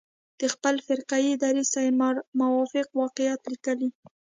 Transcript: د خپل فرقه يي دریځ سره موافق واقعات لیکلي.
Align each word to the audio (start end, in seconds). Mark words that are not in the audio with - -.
د 0.39 0.41
خپل 0.53 0.75
فرقه 0.87 1.17
يي 1.25 1.33
دریځ 1.43 1.67
سره 1.73 1.91
موافق 2.41 2.87
واقعات 3.01 3.41
لیکلي. 3.53 3.89